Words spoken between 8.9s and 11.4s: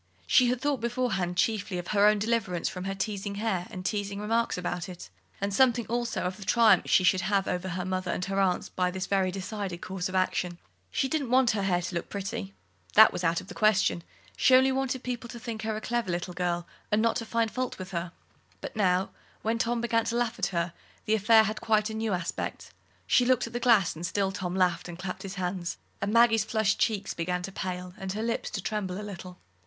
very decided course of action. She didn't